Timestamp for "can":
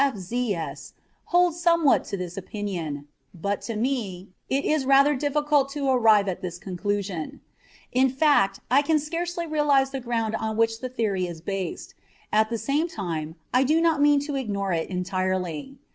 8.81-8.97